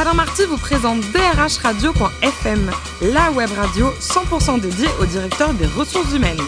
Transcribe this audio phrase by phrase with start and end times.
[0.00, 2.70] Alain Marty vous présente drhradio.fm,
[3.02, 6.38] la web radio 100% dédiée au directeur des ressources humaines.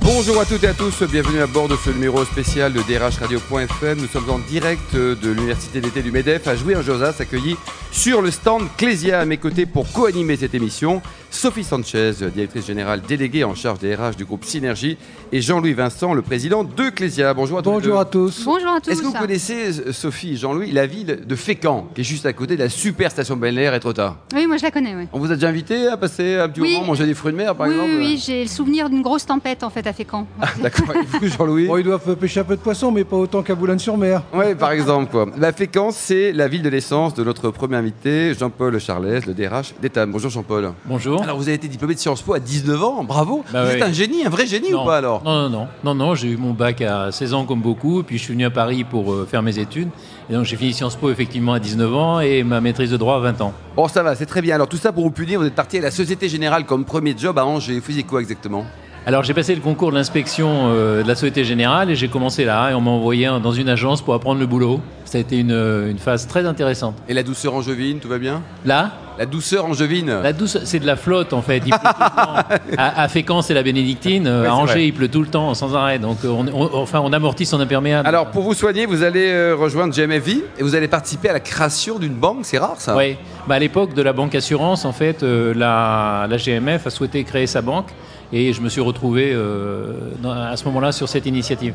[0.00, 3.98] Bonjour à toutes et à tous, bienvenue à bord de ce numéro spécial de drhradio.fm.
[4.00, 7.56] Nous sommes en direct de l'Université d'été du MEDEF à jouer en Josas, accueilli
[7.90, 11.02] sur le stand Clésia à mes côtés pour co-animer cette émission.
[11.32, 14.98] Sophie Sanchez, directrice générale déléguée en charge des RH du groupe Synergie,
[15.30, 17.32] et Jean-Louis Vincent, le président de Clésia.
[17.34, 17.70] Bonjour à tous.
[17.70, 18.42] Bonjour à tous.
[18.44, 18.90] Bonjour à tous.
[18.90, 22.56] Est-ce que vous connaissez, Sophie, Jean-Louis, la ville de Fécamp, qui est juste à côté
[22.56, 24.16] de la super station balnéaire Etretat?
[24.34, 25.04] Oui, moi je la connais, oui.
[25.12, 26.74] On vous a déjà invité à passer un petit Oui.
[26.74, 27.90] moment, manger des fruits de mer, par oui, exemple?
[27.96, 30.26] oui, oui, j'ai le souvenir d'une grosse tempête en fait à Fécamp.
[30.42, 31.68] Ah, D'accord, et vous, Jean-Louis?
[31.68, 34.24] Bon, ils doivent pêcher un peu de poisson, mais pas autant qu'à Boulogne-sur-Mer.
[34.34, 35.10] Oui, par exemple.
[35.12, 35.26] Quoi.
[35.38, 39.74] La Fécamp, c'est la ville de naissance de notre premier invité, Jean-Paul Charles, le DRH
[39.80, 40.10] d'Etam.
[40.10, 40.72] Bonjour Jean-Paul.
[40.86, 41.19] Bonjour.
[41.22, 43.44] Alors, vous avez été diplômé de Sciences Po à 19 ans, bravo.
[43.52, 43.76] Bah vous oui.
[43.76, 44.82] êtes un génie, un vrai génie non.
[44.82, 47.44] ou pas alors Non, non, non, non, non, j'ai eu mon bac à 16 ans
[47.44, 49.88] comme beaucoup, puis je suis venu à Paris pour euh, faire mes études.
[50.28, 53.16] Et donc j'ai fini Sciences Po effectivement à 19 ans et ma maîtrise de droit
[53.16, 53.52] à 20 ans.
[53.76, 54.54] Bon, ça va, c'est très bien.
[54.54, 57.14] Alors, tout ça pour vous punir, vous êtes parti à la Société Générale comme premier
[57.16, 57.78] job à Angers.
[57.78, 58.64] Vous faisiez quoi exactement?
[59.06, 62.44] Alors j'ai passé le concours de l'inspection euh, de la Société Générale et j'ai commencé
[62.44, 64.80] là et on m'a envoyé dans une agence pour apprendre le boulot.
[65.06, 66.94] Ça a été une, une phase très intéressante.
[67.08, 68.42] Et la douceur angevine, tout va bien?
[68.64, 71.62] Là, La douceur angevine la douce, c'est de la flotte en fait.
[71.66, 72.34] Il pleut tout le temps.
[72.78, 74.28] À, à Fécamp, c'est la bénédictine.
[74.28, 74.86] Ouais, à Angers, vrai.
[74.86, 75.98] il pleut tout le temps, sans arrêt.
[75.98, 78.06] Donc euh, on, on- enfin, on amortit son imperméable.
[78.06, 81.40] Alors, pour vous soigner, vous allez euh, rejoindre GMFI et vous allez participer à la
[81.40, 82.40] création d'une banque.
[82.42, 82.94] C'est rare, ça?
[82.96, 83.16] Oui,
[83.48, 87.24] bah, à l'époque de la banque assurance, en fait, euh, la, la GMF a souhaité
[87.24, 87.88] créer sa banque
[88.32, 89.92] et je me suis retrouvé euh,
[90.22, 91.74] dans- à ce moment-là sur cette initiative.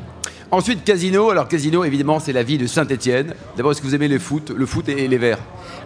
[0.51, 1.31] Ensuite, Casino.
[1.31, 3.33] Alors, Casino, évidemment, c'est la vie de Saint-Etienne.
[3.57, 5.39] D'abord, est-ce que vous aimez le foot, le foot et et les verts?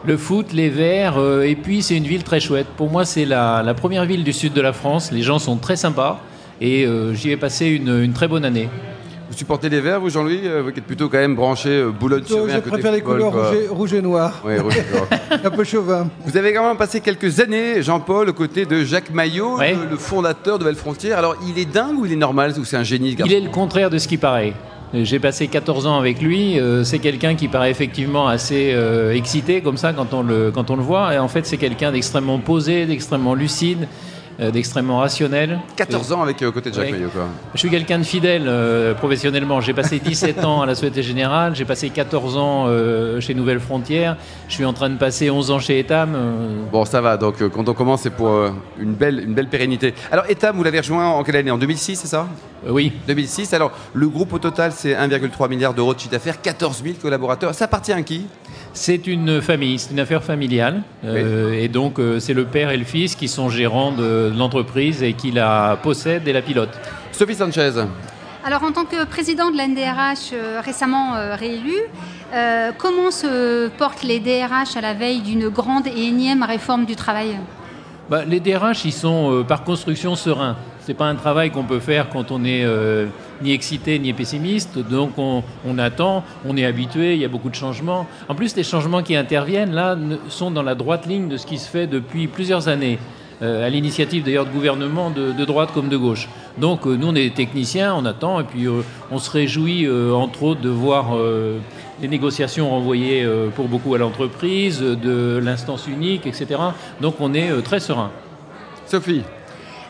[0.06, 2.68] Le foot, les verts, euh, et puis c'est une ville très chouette.
[2.78, 5.12] Pour moi, c'est la, la première ville du sud de la France.
[5.12, 6.20] Les gens sont très sympas
[6.62, 8.70] et euh, j'y ai passé une, une très bonne année.
[9.30, 11.92] Vous supportez les verts, vous, Jean-Louis Euh, Vous qui êtes plutôt quand même branché euh,
[11.92, 12.56] Boulogne-sur-Mer.
[12.56, 14.42] Je côté préfère les couleurs rouge et, rouge et noir.
[14.44, 15.08] Ouais, rouge et noir.
[15.44, 16.08] un peu chauvin.
[16.26, 19.98] Vous avez quand même passé quelques années, Jean-Paul, aux côtés de Jacques Maillot, le, le
[19.98, 21.18] fondateur de Belle Frontière.
[21.20, 23.50] Alors, il est dingue ou il est normal ou c'est un génie Il est le
[23.50, 24.54] contraire de ce qui paraît.
[24.94, 26.60] J'ai passé 14 ans avec lui.
[26.60, 30.72] euh, c'est quelqu'un qui paraît effectivement assez euh, excité comme ça quand on le, quand
[30.72, 31.14] on le voit.
[31.14, 33.88] Et en fait, c'est quelqu'un d'extrêmement posé, d'extrêmement lucide,
[34.52, 35.60] d'extrêmement rationnel.
[35.76, 37.00] 14 ans avec euh, aux côtés de Jacques Ouais.
[37.14, 37.28] Quoi.
[37.54, 39.60] Je suis quelqu'un de fidèle euh, professionnellement.
[39.62, 43.60] J'ai passé 17 ans à la Société Générale, j'ai passé 14 ans euh, chez Nouvelles
[43.60, 44.16] Frontières,
[44.48, 46.14] je suis en train de passer 11 ans chez Etam.
[46.16, 47.18] euh, Bon, ça va.
[47.18, 49.94] Donc, euh, quand on commence, c'est pour euh, une, belle, une belle pérennité.
[50.12, 51.52] Alors, Etam, vous l'avez rejoint en quelle année?
[51.52, 52.28] En 2006, c'est ça?
[52.66, 53.54] Euh, oui, 2006.
[53.54, 57.54] Alors, le groupe au total, c'est 1,3 milliard d'euros de chiffre d'affaires, 14 000 collaborateurs.
[57.54, 58.26] Ça appartient à qui?
[58.72, 60.84] C'est une famille, c'est une affaire familiale.
[61.04, 64.38] euh, Et donc, euh, c'est le père et le fils qui sont gérants de, de
[64.38, 66.78] l'entreprise et qui la possèdent et la pilotent.
[67.12, 67.72] Sophie Sanchez.
[68.44, 71.76] Alors en tant que président de l'NDRH euh, récemment euh, réélu,
[72.34, 76.96] euh, comment se portent les DRH à la veille d'une grande et énième réforme du
[76.96, 77.38] travail?
[78.10, 80.56] Bah, les DRH, ils sont euh, par construction sereins.
[80.80, 83.06] C'est pas un travail qu'on peut faire quand on est euh,
[83.44, 84.80] ni excité ni pessimiste.
[84.80, 88.08] Donc on, on attend, on est habitué, il y a beaucoup de changements.
[88.28, 89.96] En plus, les changements qui interviennent là
[90.30, 92.98] sont dans la droite ligne de ce qui se fait depuis plusieurs années.
[93.42, 96.28] Euh, à l'initiative d'ailleurs de gouvernements de, de droite comme de gauche.
[96.58, 99.86] Donc euh, nous on est des techniciens, on attend et puis euh, on se réjouit
[99.86, 101.58] euh, entre autres de voir euh,
[102.02, 106.60] les négociations renvoyées euh, pour beaucoup à l'entreprise, de l'instance unique, etc.
[107.02, 108.12] Donc on est euh, très serein.
[108.86, 109.24] Sophie.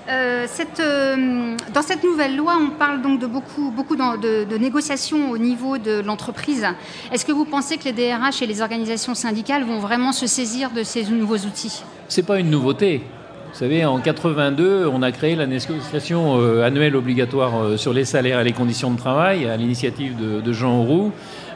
[0.10, 5.30] Euh, cette, euh, dans cette nouvelle loi, on parle donc de beaucoup, de, de négociations
[5.30, 6.66] au niveau de l'entreprise.
[7.12, 10.72] Est-ce que vous pensez que les DRH et les organisations syndicales vont vraiment se saisir
[10.72, 11.84] de ces nouveaux outils?
[12.08, 13.04] C'est pas une nouveauté.
[13.52, 18.06] Vous savez, en 82, on a créé la négociation euh, annuelle obligatoire euh, sur les
[18.06, 21.12] salaires et les conditions de travail à l'initiative de, de Jean Auroux.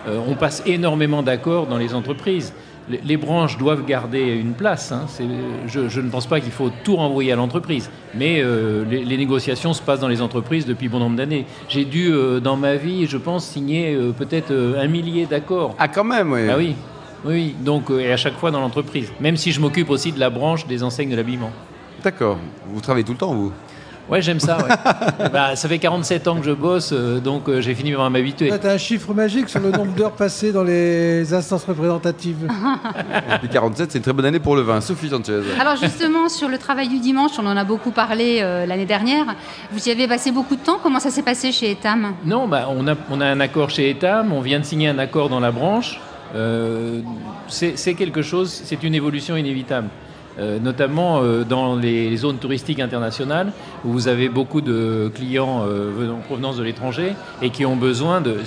[0.07, 2.51] Euh, on passe énormément d'accords dans les entreprises.
[2.89, 4.91] Les, les branches doivent garder une place.
[4.91, 5.05] hein.
[5.67, 7.89] Je, je ne pense pas qu'il faut tout renvoyer à l'entreprise.
[8.15, 8.43] Mais
[8.89, 11.45] les, les négociations se passent dans les entreprises depuis bon nombre d'années.
[11.69, 12.11] J'ai dû,
[12.43, 15.75] dans ma vie, je pense, signer peut-être un millier d'accords.
[15.79, 16.41] Ah, quand même, oui.
[16.51, 16.75] Ah oui,
[17.23, 17.55] oui.
[17.63, 19.13] Donc, et à chaque fois dans l'entreprise.
[19.21, 21.51] Même si je m'occupe aussi de la branche des enseignes de l'habillement.
[22.03, 22.37] D'accord.
[22.67, 23.51] Vous travaillez tout le temps, vous
[24.09, 24.57] Ouais, j'aime ça.
[24.57, 25.29] ouais.
[25.31, 28.51] Bah, ça fait 47 ans que je bosse, euh, donc euh, j'ai fini par m'habituer.
[28.59, 32.45] Tu as un chiffre magique sur le nombre d'heures passées dans les instances représentatives.
[33.31, 34.81] Depuis 47, c'est une très bonne année pour le vin.
[34.81, 35.39] Sophie Sanchez.
[35.57, 39.25] Alors justement, sur le travail du dimanche, on en a beaucoup parlé euh, l'année dernière.
[39.71, 40.79] Vous y avez passé beaucoup de temps.
[40.83, 42.13] Comment ça s'est passé chez Etam?
[42.25, 44.99] Non, bah, on, a, on a un accord chez Etam, on vient de signer un
[44.99, 46.01] accord dans la branche.
[46.35, 46.99] Euh,
[47.47, 49.87] c'est c'est quelque chose, c'est une évolution inévitable.
[50.39, 53.51] Euh, notamment euh, dans les zones touristiques internationales
[53.85, 57.13] où vous avez beaucoup de clients euh, venant en provenance de l'étranger
[57.43, 58.37] et qui ont besoin de.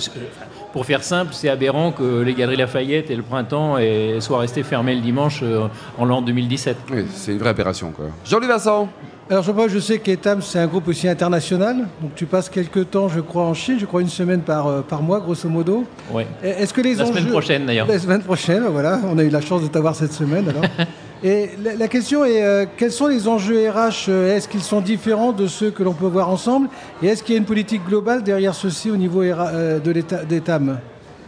[0.73, 4.63] pour faire simple, c'est aberrant que les Galeries Lafayette et le Printemps et, soient restés
[4.63, 5.67] fermés le dimanche euh,
[5.97, 6.77] en l'an 2017.
[6.91, 7.91] Oui, c'est une vraie aberration.
[7.91, 8.07] Quoi.
[8.25, 8.89] Jean-Louis Vincent
[9.29, 11.85] alors Jean-Paul, je sais qu'Etam, c'est un groupe aussi international.
[12.01, 14.81] Donc tu passes quelques temps, je crois, en Chine, je crois une semaine par, euh,
[14.81, 15.83] par mois, grosso modo.
[16.13, 16.23] Oui.
[16.41, 17.87] Est-ce que les la semaine prochaine, d'ailleurs.
[17.87, 19.01] La semaine prochaine, voilà.
[19.03, 20.63] On a eu la chance de t'avoir cette semaine, alors.
[21.23, 25.47] Et la, question est, euh, quels sont les enjeux RH Est-ce qu'ils sont différents de
[25.47, 26.69] ceux que l'on peut voir ensemble
[27.01, 29.93] Et est-ce qu'il y a une politique globale derrière ceci au niveau euh, de
[30.27, 30.77] d'Etam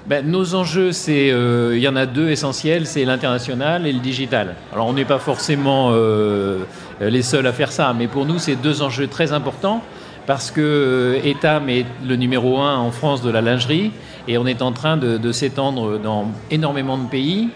[0.10, 4.00] ben, nos enjeux, c'est, euh, il y en a deux essentiels, c'est l'international et le
[4.00, 4.56] digital.
[4.74, 6.62] Alors on n'est pas forcément euh,
[7.00, 9.84] les seuls à faire ça, mais pour nous, c'est deux enjeux très importants
[10.30, 13.92] parce que euh, Etam est le numéro un en France de la lingerie
[14.28, 17.50] et on est en train de, s'étendre dans énormément de pays,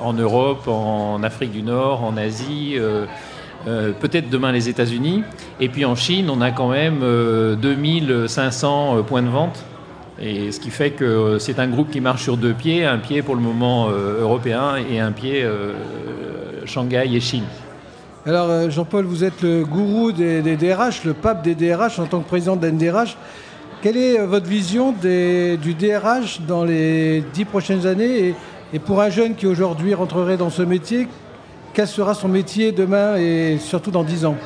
[0.00, 2.78] en Europe, en Afrique du Nord, en Asie.
[3.66, 5.24] peut-être demain les États-Unis.
[5.60, 7.00] Et puis en Chine, on a quand même
[7.60, 9.62] 2500 points de vente
[10.20, 12.98] et ce qui fait que euh, c'est un groupe qui marche sur deux pieds, un
[12.98, 15.72] pied pour le moment euh, européen et un pied euh,
[16.66, 17.44] Shanghai et Chine.
[18.26, 22.28] Alors Jean-Paul, vous êtes le gourou des, DRH, le pape des DRH en tant que
[22.28, 23.16] président de l'NDRH.
[23.80, 28.34] Quelle est votre vision du DRH dans les dix prochaines années et,
[28.74, 31.08] et pour un jeune qui aujourd'hui rentrerait dans ce métier,
[31.72, 34.36] quel sera son métier demain et surtout dans dix ans?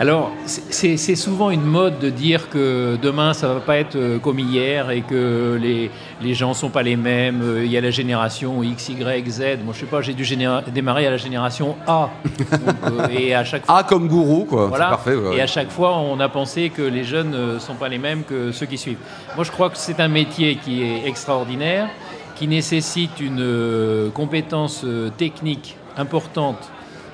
[0.00, 4.18] Alors, c'est souvent une mode de dire que demain, ça ne va pas être euh,
[4.18, 5.90] comme hier et que les,
[6.22, 7.42] les gens ne sont pas les mêmes.
[7.42, 9.42] Euh, il y a la génération X, Y, Z.
[9.62, 10.24] Moi, je sais pas, j'ai dû
[10.72, 12.08] démarrer à la génération A.
[12.24, 14.68] Euh, et à chaque fois, A comme gourou, quoi.
[14.68, 14.88] Voilà.
[14.88, 17.98] Parfait, Et à chaque fois, on a pensé que les jeunes ne sont pas les
[17.98, 19.00] mêmes que ceux qui suivent.
[19.36, 21.90] Moi, je crois que c'est un métier qui est extraordinaire,
[22.36, 24.82] qui nécessite une compétence
[25.18, 26.70] technique importante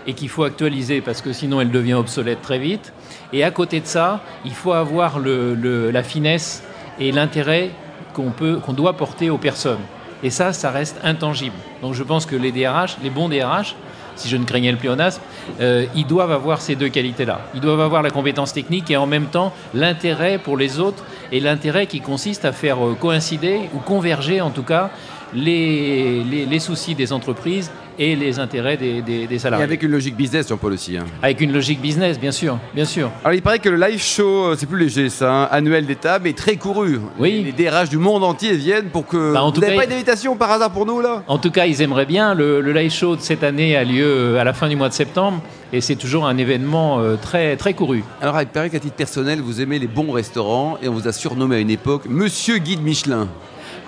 [0.06, 2.92] et qu'il faut actualiser parce que sinon elle devient obsolète très vite.
[3.32, 6.62] Et à côté de ça, il faut avoir la finesse
[6.98, 7.70] et l'intérêt
[8.14, 9.80] qu'on doit porter aux personnes.
[10.22, 11.56] Et ça, ça reste intangible.
[11.82, 13.76] Donc je pense que les DRH, les bons DRH,
[14.16, 15.20] si je ne craignais le pléonasme,
[15.60, 17.40] euh, ils doivent avoir ces deux qualités-là.
[17.54, 21.40] Ils doivent avoir la compétence technique et en même temps l'intérêt pour les autres et
[21.40, 24.90] l'intérêt qui consiste à faire euh, coïncider ou converger en tout cas
[25.34, 29.62] les, les, les soucis des entreprises et les intérêts des, des, salariés.
[29.62, 30.96] Et avec une logique business, Jean-Paul aussi.
[30.96, 31.04] Hein.
[31.22, 33.10] Avec une logique business, bien sûr, bien sûr.
[33.24, 36.18] Alors il paraît que le live show, euh, c'est plus léger ça, hein, annuel d'État,
[36.18, 37.00] mais très couru.
[37.18, 37.42] Oui.
[37.44, 39.32] Les DRH du monde entier viennent pour que...
[39.32, 42.06] Bah, vous n'avez pas d'invitation par hasard pour nous là En tout cas, ils aimeraient
[42.06, 42.34] bien.
[42.34, 44.94] Le, live show de cette année a lieu euh, à la fin du mois de
[44.94, 45.40] septembre
[45.72, 48.04] et c'est toujours un événement euh, très, très couru.
[48.20, 51.12] Alors il paraît qu'à titre personnel, vous aimez les bons restaurants et on vous a
[51.12, 53.28] surnommé à une époque Monsieur Guide Michelin.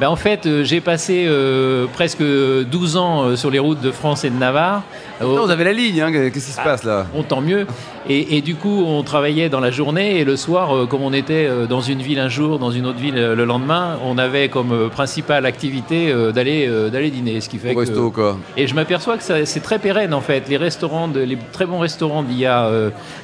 [0.01, 3.91] Ben, en fait, euh, j'ai passé euh, presque 12 ans euh, sur les routes de
[3.91, 4.85] France et de Navarre.
[5.21, 7.07] Non, vous avez la ligne, hein, qu'est-ce qui se passe là?
[7.15, 7.67] On tant mieux.
[8.11, 11.81] Et, du coup, on travaillait dans la journée et le soir, comme on était dans
[11.81, 16.13] une ville un jour, dans une autre ville le lendemain, on avait comme principale activité
[16.33, 17.41] d'aller d'aller dîner.
[17.41, 18.39] Ce qui fait Au resto, quoi.
[18.57, 20.49] Et je m'aperçois que c'est très pérenne en fait.
[20.49, 22.71] Les restaurants, les très bons restaurants d'il y a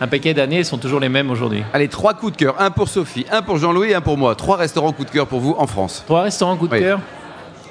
[0.00, 1.62] un paquet d'années sont toujours les mêmes aujourd'hui.
[1.72, 2.56] Allez, trois coups de cœur.
[2.58, 4.34] Un pour Sophie, un pour Jean-Louis et un pour moi.
[4.34, 6.04] Trois restaurants coups de cœur pour vous en France.
[6.06, 7.00] Trois restaurants coup de cœur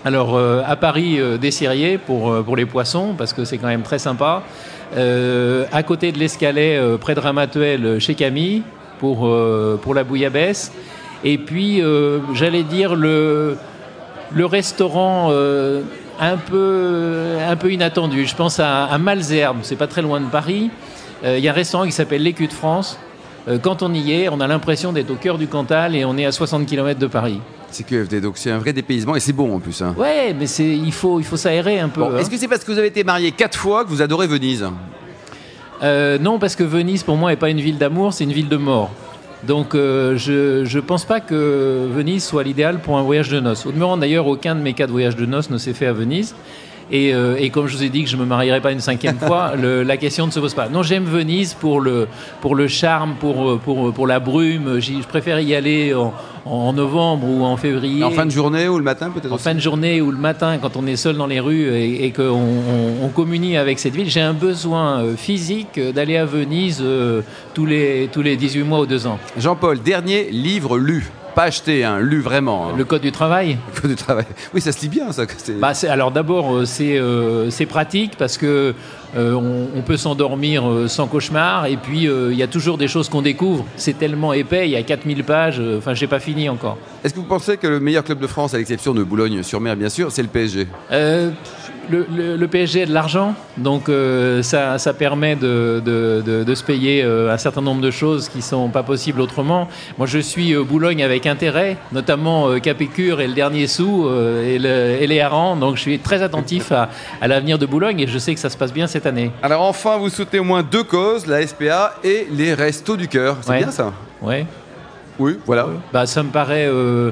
[0.05, 3.57] alors euh, à Paris, euh, des Ciriers pour, euh, pour les poissons, parce que c'est
[3.57, 4.43] quand même très sympa.
[4.95, 8.61] à côté de l'escalier, près de Ramatuel, chez Camille,
[8.99, 9.25] pour,
[9.95, 10.71] la bouillabaisse.
[11.23, 11.81] Et puis,
[12.33, 13.57] j'allais dire, le,
[14.37, 15.31] restaurant
[16.19, 18.27] un, peu, inattendu.
[18.27, 18.99] Je pense à, à
[19.63, 20.69] c'est pas très loin de Paris.
[21.25, 22.99] Il y a un restaurant qui s'appelle L'Écu de France.
[23.63, 26.25] quand on y est, on a l'impression d'être au cœur du Cantal et on est
[26.27, 27.41] à 60 km de Paris.
[27.73, 29.81] C'est QFD, donc c'est un vrai dépaysement et c'est bon en plus.
[29.81, 29.95] Hein.
[29.97, 32.03] Ouais, mais c'est, il faut, il faut s'aérer un peu.
[32.03, 32.19] Hein.
[32.19, 34.63] Est-ce que c'est parce que vous avez été marié quatre fois que vous adorez Venise
[35.81, 38.47] euh, Non, parce que Venise pour moi n'est pas une ville d'amour, c'est une ville
[38.47, 38.91] de mort.
[39.41, 43.65] Donc euh, je ne pense pas que Venise soit l'idéal pour un voyage de noces.
[43.65, 46.35] Au demeurant d'ailleurs, aucun de mes quatre voyages de noces ne s'est fait à Venise.
[46.91, 49.17] Euh, et, comme je vous ai dit que je ne me marierai pas une cinquième
[49.17, 50.69] fois, la question ne se pose pas.
[50.69, 52.07] Non, j'aime Venise pour le,
[52.41, 54.79] pour le charme, pour, pour, pour la brume.
[54.79, 55.93] Je préfère y aller
[56.45, 58.03] en, novembre ou en février.
[58.03, 60.57] En fin de journée ou le matin peut-être En fin de journée ou le matin,
[60.61, 62.39] quand on est seul dans les rues et, qu'on
[63.01, 64.09] on, communie avec cette ville.
[64.09, 67.21] J'ai un besoin euh, physique d'aller à Venise euh,
[67.53, 69.19] tous, les, tous les 18 mois ou 2 ans.
[69.37, 72.67] Jean-Paul, dernier livre lu pas acheté, hein, lu vraiment.
[72.67, 72.73] Hein.
[72.77, 73.57] Le code du travail?
[73.75, 74.25] Le code du travail.
[74.53, 75.23] Oui, ça se lit bien, ça.
[75.59, 78.73] Bah, alors d'abord, euh, euh, c'est pratique parce que
[79.15, 79.33] Euh,
[79.75, 81.67] on, peut s'endormir euh, sans cauchemar.
[81.67, 83.65] Et puis, euh, il y a toujours des choses qu'on découvre.
[83.75, 85.61] C'est tellement épais, il y a 4000 pages.
[85.77, 86.77] Enfin, j'ai pas fini encore.
[87.03, 89.89] Est-ce que vous pensez que le meilleur club de France, à l'exception de Boulogne-sur-Mer, bien
[89.89, 90.67] sûr, c'est le PSG
[91.89, 93.91] le, PSG a de l'argent, donc
[94.41, 95.81] ça, permet de,
[96.55, 99.67] se payer un certain nombre de choses qui ne sont pas possibles autrement.
[99.97, 105.59] Moi, je suis Boulogne avec intérêt, notamment Capécure et le dernier sou et, les harengs,
[105.59, 106.89] donc je suis très attentif à,
[107.19, 109.31] à l'avenir de Boulogne et je sais que ça se passe bien cette année.
[109.41, 113.37] Alors enfin, vous soutenez au moins deux causes, la SPA et les Restos du Cœur.
[113.41, 113.93] C'est bien ça?
[114.21, 114.45] Oui.
[115.19, 115.67] Oui, voilà.
[115.91, 117.11] Bah, ça me paraît euh,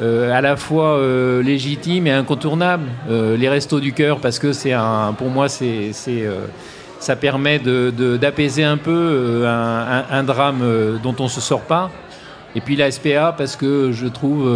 [0.00, 2.86] euh, à la fois euh, légitime et incontournable.
[3.08, 5.92] les Restos du Cœur, parce que c'est un, pour moi, c'est,
[7.00, 11.90] ça permet d'apaiser un peu un, drame dont on ne se sort pas.
[12.54, 14.46] Et puis la SPA, parce que je trouve,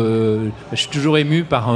[0.71, 1.75] je suis toujours ému par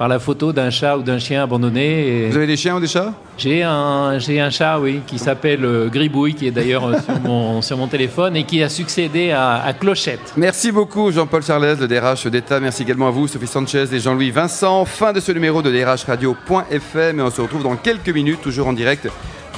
[0.00, 2.28] par la photo d'un chat ou d'un chien abandonné.
[2.30, 3.12] Vous avez des chiens ou des chats?
[3.36, 7.20] J'ai un, j'ai un chat, oui, qui s'appelle euh, Gribouille, qui est d'ailleurs euh, sur,
[7.20, 10.32] mon, sur mon téléphone et qui a succédé à, Clochette.
[10.38, 12.60] Merci beaucoup Jean-Paul Charles, le DRH d'État.
[12.60, 14.86] Merci également à vous, Sophie Sanchez et Jean-Louis Vincent.
[14.86, 18.68] Fin de ce numéro de DRH Radio.fm et on se retrouve dans quelques minutes, toujours
[18.68, 19.06] en direct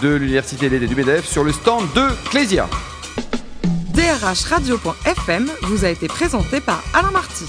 [0.03, 2.69] de l'Université d'été du MEDEF sur le stand de Clésia.
[3.95, 7.45] DRH Radio.fm vous a été présenté par Alain Marty.